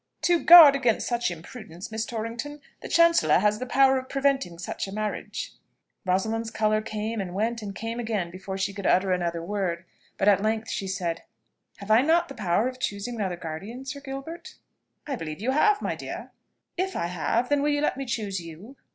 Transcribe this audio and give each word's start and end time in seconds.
"To 0.23 0.43
guard 0.43 0.75
against 0.75 1.05
such 1.07 1.29
imprudence, 1.29 1.91
Miss 1.91 2.07
Torrington, 2.07 2.59
the 2.81 2.87
Chancellor 2.87 3.37
has 3.37 3.59
the 3.59 3.67
power 3.67 3.99
of 3.99 4.09
preventing 4.09 4.57
such 4.57 4.87
a 4.87 4.91
marriage." 4.91 5.53
Rosalind's 6.07 6.49
colour 6.49 6.81
came, 6.81 7.21
and 7.21 7.35
went 7.35 7.61
and 7.61 7.75
came 7.75 7.99
again, 7.99 8.31
before 8.31 8.57
she 8.57 8.73
could 8.73 8.87
utter 8.87 9.11
another 9.11 9.43
word; 9.43 9.85
but 10.17 10.27
at 10.27 10.41
length 10.41 10.71
she 10.71 10.87
said, 10.87 11.21
"Have 11.77 11.91
I 11.91 12.01
not 12.01 12.29
the 12.29 12.33
power 12.33 12.67
of 12.67 12.79
choosing 12.79 13.13
another 13.17 13.37
guardian, 13.37 13.85
Sir 13.85 13.99
Gilbert?" 13.99 14.55
"I 15.05 15.15
believe 15.15 15.39
you 15.39 15.51
have, 15.51 15.83
my 15.83 15.93
dear." 15.93 16.31
"If 16.77 16.95
I 16.95 17.05
have, 17.05 17.49
then 17.49 17.61
will 17.61 17.69
you 17.69 17.81
let 17.81 17.95
me 17.95 18.05
choose 18.07 18.39
you?" 18.39 18.77